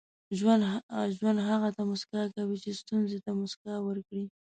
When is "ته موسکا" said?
1.75-2.21, 3.25-3.73